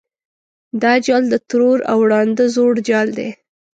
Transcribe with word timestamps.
دا 0.81 0.93
جال 1.05 1.23
د 1.29 1.35
ترور 1.49 1.79
او 1.91 1.99
ړانده 2.11 2.45
زوړ 2.55 2.73
جال 2.89 3.07
دی. 3.17 3.29